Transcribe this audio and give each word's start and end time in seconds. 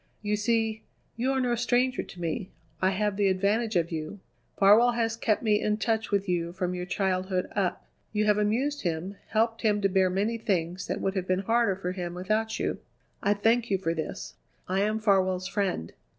You 0.23 0.35
see, 0.35 0.81
you 1.15 1.31
are 1.31 1.39
no 1.39 1.53
stranger 1.53 2.01
to 2.01 2.19
me; 2.19 2.49
I 2.81 2.89
have 2.89 3.17
the 3.17 3.27
advantage 3.27 3.75
of 3.75 3.91
you. 3.91 4.19
Farwell 4.57 4.93
has 4.93 5.15
kept 5.15 5.43
me 5.43 5.61
in 5.61 5.77
touch 5.77 6.09
with 6.09 6.27
you 6.27 6.53
from 6.53 6.73
your 6.73 6.87
childhood 6.87 7.47
up. 7.55 7.85
You 8.11 8.25
have 8.25 8.39
amused 8.39 8.81
him, 8.81 9.17
helped 9.27 9.61
him 9.61 9.79
to 9.81 9.89
bear 9.89 10.09
many 10.09 10.39
things 10.39 10.87
that 10.87 11.01
would 11.01 11.15
have 11.15 11.27
been 11.27 11.41
harder 11.45 11.75
for 11.75 11.91
him 11.91 12.15
without 12.15 12.57
you. 12.57 12.79
I 13.21 13.35
thank 13.35 13.69
you 13.69 13.77
for 13.77 13.93
this. 13.93 14.33
I 14.67 14.81
am 14.81 14.97
Farwell's 14.97 15.47
friend. 15.47 15.93